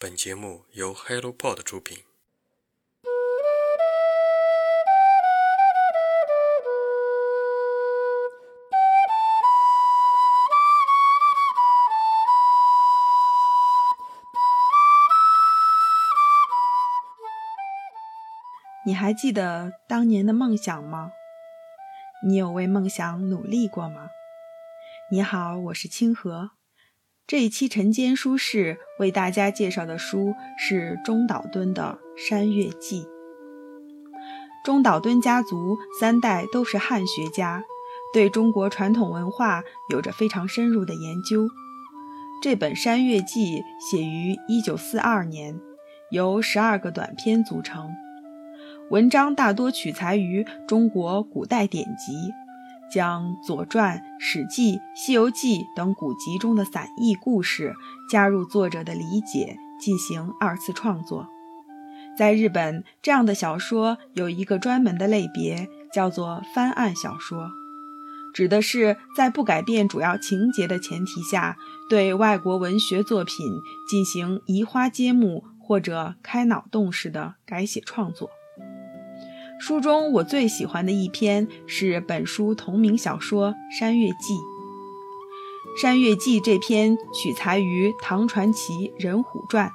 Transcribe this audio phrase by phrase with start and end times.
[0.00, 2.04] 本节目由 HelloPod 出品。
[18.86, 21.10] 你还记得当年的梦想吗？
[22.24, 24.10] 你有为梦想努力过吗？
[25.10, 26.52] 你好，我是清河。
[27.28, 33.02] 这一期晨间书室为大家介绍的书是中岛敦的《山月记》。
[34.64, 37.62] 中岛敦家族三代都是汉学家，
[38.14, 41.46] 对中国传统文化有着非常深入的研究。
[42.42, 45.60] 这本《山月记》写于1942年，
[46.10, 47.90] 由十二个短篇组成，
[48.88, 52.32] 文章大多取材于中国古代典籍。
[52.90, 57.74] 将《左传》《史记》《西游记》等古籍中的散佚故事
[58.10, 61.28] 加入作者的理解，进行二次创作。
[62.16, 67.50] 在日本，这样的小说有一个专门的类别，叫做翻案小说，
[68.34, 71.56] 指的是在不改变主要情节的前提下，
[71.88, 73.46] 对外国文学作品
[73.88, 78.30] 进行移花接木或者开脑洞式的改写创作。
[79.60, 84.34] 书中我最喜欢的一篇是本书同名小说《山月记》。
[85.80, 89.68] 《山月记》这篇取材于唐传奇《人虎传》，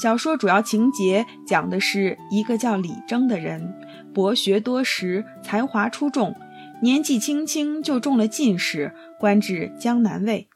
[0.00, 3.74] 小说主要情节讲的是一个叫李征的人，
[4.14, 6.34] 博学多识，才华出众，
[6.80, 10.48] 年纪轻轻就中了进士，官至江南尉。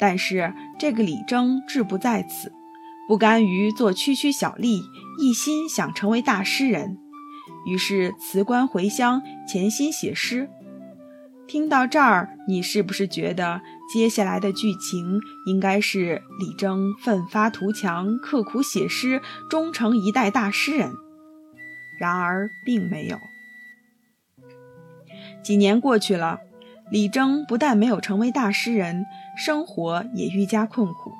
[0.00, 2.50] 但是这个李征志不在此，
[3.06, 4.80] 不甘于做区区小吏，
[5.20, 6.98] 一心想成为大诗人。
[7.66, 10.48] 于是辞官回乡，潜心写诗。
[11.48, 13.60] 听到这儿，你是不是觉得
[13.92, 20.90] 接下来的剧情应该是李征奋发图强，刻苦写诗，终成一代大诗人？
[22.00, 23.18] 然而并没有。
[25.42, 26.40] 几年过去了，
[26.90, 29.04] 李征不但没有成为大诗人，
[29.36, 31.12] 生活也愈加困苦。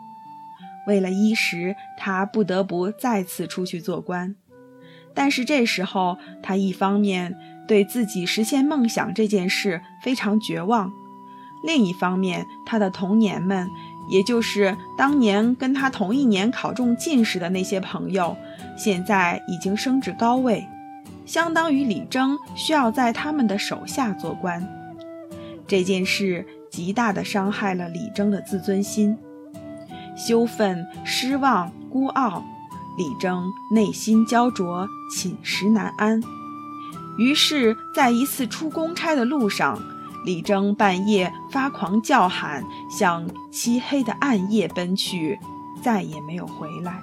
[0.88, 4.34] 为了衣食，他不得不再次出去做官。
[5.16, 7.34] 但是这时候，他一方面
[7.66, 10.92] 对自己实现梦想这件事非常绝望，
[11.64, 13.66] 另一方面，他的童年们，
[14.10, 18.36] 也就是当年跟他同一年考中进士的那些朋友，
[18.76, 20.68] 现在已经升至高位，
[21.24, 24.68] 相当于李征需要在他们的手下做官。
[25.66, 29.16] 这件事极大地伤害了李征的自尊心，
[30.14, 32.44] 羞愤、失望、孤傲。
[32.96, 36.22] 李征内心焦灼，寝食难安。
[37.18, 39.78] 于是，在一次出公差的路上，
[40.24, 45.38] 李征半夜发狂叫喊，向漆黑的暗夜奔去，
[45.82, 47.00] 再也没有回来。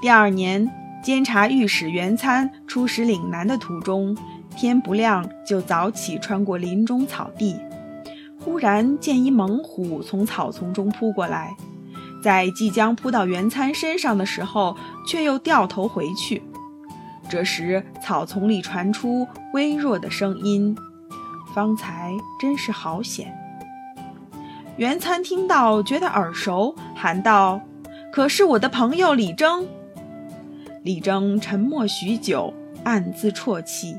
[0.00, 0.70] 第二年，
[1.02, 4.16] 监察御史袁参出使岭南的途中，
[4.56, 7.56] 天不亮就早起穿过林中草地，
[8.38, 11.54] 忽然见一猛虎从草丛中扑过来。
[12.22, 14.76] 在即将扑到袁参身上的时候，
[15.06, 16.42] 却又掉头回去。
[17.28, 20.76] 这时，草丛里传出微弱的声音
[21.54, 23.32] ：“方才真是好险。”
[24.76, 27.60] 袁参听到，觉得耳熟，喊道
[28.12, 29.66] ：“可是我的朋友李征。”
[30.82, 32.52] 李征沉默许久，
[32.82, 33.96] 暗自啜泣，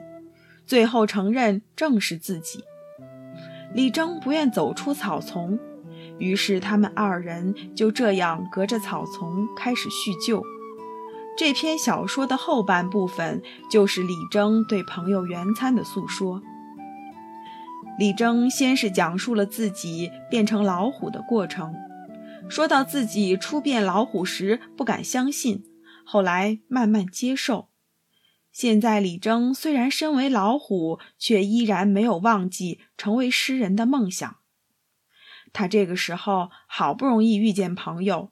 [0.66, 2.64] 最后承认正是自己。
[3.74, 5.58] 李征不愿走出草丛。
[6.22, 10.44] 于是他们二人就这样隔着草丛开始叙旧。
[11.36, 16.42] 这篇小说的后半部分就是李征对朋友袁参的诉说。
[17.98, 21.74] 李征先是讲述了自己变成老虎的过程，
[22.48, 25.64] 说到自己初变老虎时不敢相信，
[26.06, 27.70] 后来慢慢接受。
[28.52, 34.41] 现在李征虽然身为老虎，却依然没有忘记成为诗人的梦想。
[35.54, 38.32] 他这个时候好不容易遇见朋友，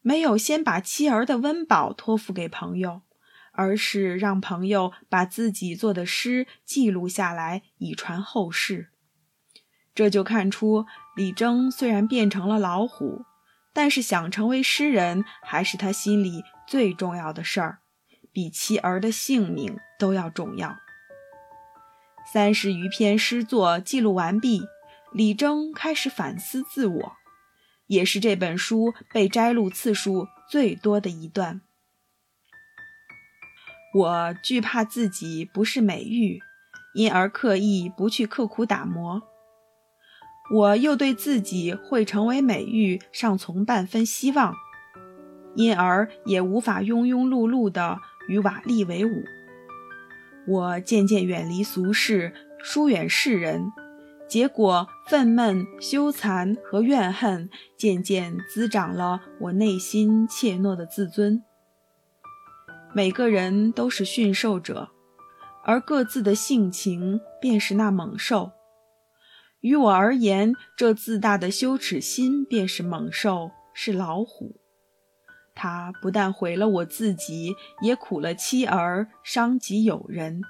[0.00, 3.02] 没有先把妻儿的温饱托付给朋友，
[3.52, 8.90] 而是让朋友把自己做的诗记录下来，以传后世。
[9.94, 13.24] 这就看出李征虽然变成了老虎，
[13.72, 17.78] 但是想成为诗人还是他心里最重要的事儿，
[18.32, 20.76] 比妻儿的性命都要重要。
[22.32, 24.62] 三十余篇诗作记录完毕。
[25.14, 27.12] 李征开始反思自我，
[27.86, 31.60] 也是这本书被摘录次数最多的一段。
[33.94, 36.40] 我惧怕自己不是美玉，
[36.96, 39.22] 因而刻意不去刻苦打磨。
[40.52, 44.52] 我又对自己会成为美玉尚存半分希望，
[45.54, 49.22] 因而也无法庸庸碌碌地与瓦砾为伍。
[50.48, 52.34] 我渐渐远离俗世，
[52.64, 53.70] 疏远世人，
[54.34, 61.44] 结果愤懑、羞惭和怨恨渐渐滋长了我内心怯懦的自尊。
[62.92, 64.90] 每个人都是驯兽者，
[65.62, 68.50] 而各自的性情便是那猛兽。
[69.60, 74.56] 于我而言，这自大的羞耻心便是猛兽，是老虎。
[75.54, 80.42] 它不但毁了我自己，也苦了妻儿，伤及友人。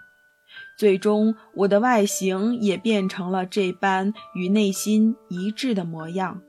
[0.76, 6.42] 最终，我的外形也变成了这般与内心一致的模样。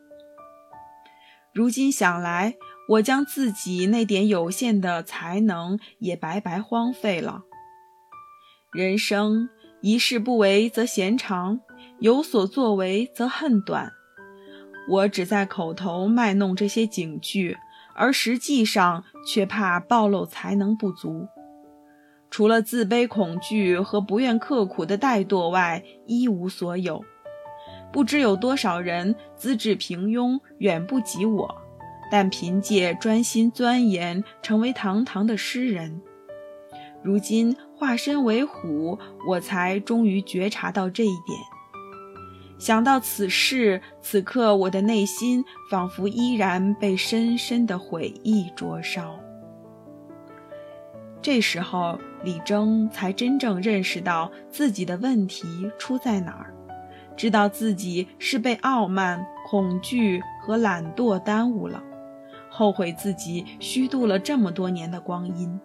[1.54, 2.56] 如今想来，
[2.90, 7.44] 我将自己那点有限的才能也白白荒废了。
[8.74, 9.50] 人生
[9.82, 11.62] 一事不为则嫌长。
[12.00, 13.94] 有所作为则恨短，
[14.90, 17.56] 我只在口头卖弄这些警句，
[17.96, 21.28] 而实际上却怕暴露才能不足。
[22.36, 27.02] 除了自卑、恐惧和不愿刻苦的怠惰外，一无所有。
[27.94, 31.56] 不知有多少人资质平庸，远不及我，
[32.12, 36.02] 但凭借专心钻研，成为堂堂的诗人。
[37.02, 39.00] 如今化身为虎，
[39.30, 41.40] 我才终于觉察到这一点。
[42.60, 45.42] 想到此事，此刻我的内心
[45.72, 49.18] 仿佛依然被深深的悔意灼烧。
[51.26, 56.54] 这时候，李征才真正认识到自己的问题出在哪儿，
[57.18, 61.82] 知道自己是被傲慢、恐惧和懒惰耽误了，
[62.48, 65.60] 后悔自己虚度了这么多年的光阴。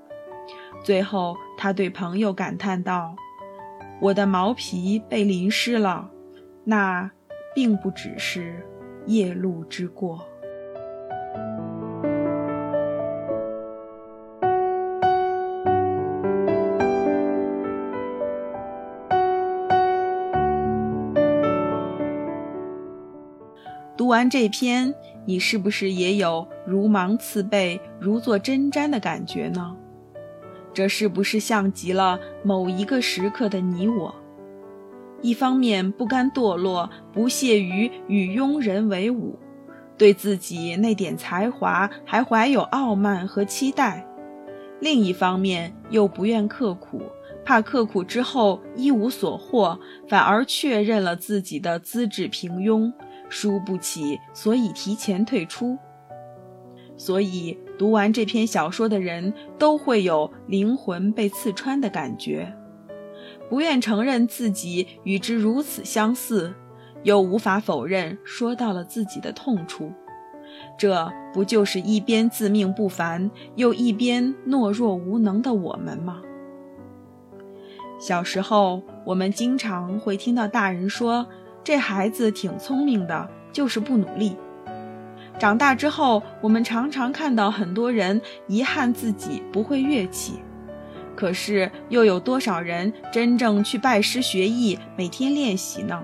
[0.83, 3.15] 最后，他对朋友感叹道
[4.01, 6.11] ：“我的毛皮被淋湿了。”
[6.65, 7.11] 那
[7.55, 8.67] 并不只是
[9.05, 10.27] 夜路之过。
[24.11, 24.93] 读完这篇，
[25.25, 29.77] 你是不是也有如芒刺背、如坐针毡的感觉呢？
[30.75, 34.13] 这是不是像极了某一个时刻的你我？
[35.23, 39.39] 一方面不甘堕落，不屑于与庸人为伍，
[39.97, 44.05] 对自己那点才华还怀有傲慢和期待；
[44.81, 47.01] 另一方面又不愿刻苦，
[47.45, 49.79] 怕刻苦之后一无所获，
[50.09, 52.93] 反而确认了自己的资质平庸，
[53.31, 55.79] 输不起，所以提前退出。
[56.99, 62.55] 所以读完这篇小说的人都会有灵魂被刺穿的感觉。
[63.49, 66.55] 不愿承认自己与之如此相似，
[67.03, 69.91] 又无法否认说到了自己的痛处，
[70.79, 76.21] 这不就是一边自命不凡，又一边懦弱无能的我们吗？
[77.99, 81.27] 小时候，我们经常会听到大人说
[81.63, 84.37] ：“这孩子挺聪明的，就是不努力。”
[85.39, 90.41] 长大之后，我们常常看到很多人遗憾自己不会乐器。
[91.17, 96.03] 可是，又有多少人真正去拜师学艺，每天练习呢？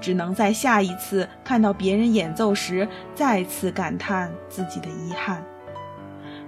[0.00, 5.44] 只能在下一次看到别人演奏时，再次感叹自己的遗憾。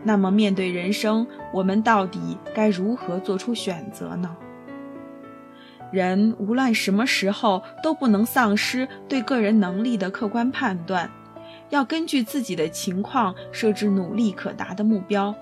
[0.02, 4.36] 那么，面对人生，我们到底该如何做出选择呢？
[5.90, 11.10] 人无论什么时候都不能丧失对个人能力的客观判断，
[11.70, 15.34] 要根据自己的情况设置努力可达的目标。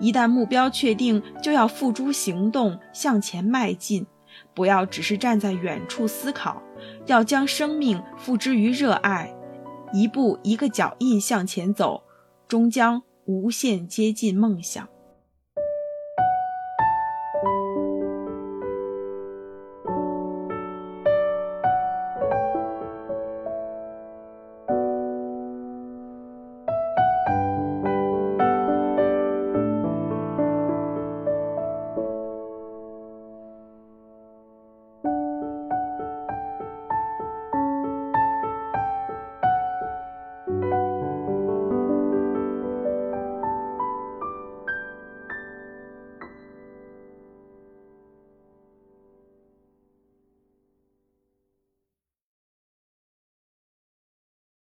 [0.00, 4.04] 一旦目标确定，就要付诸行动，向前迈进。
[4.52, 6.60] 不要只是站在远处思考，
[7.06, 9.32] 要将生命付之于热爱，
[9.92, 12.02] 一步一个脚印向前走，
[12.48, 14.88] 终将无限接近梦想。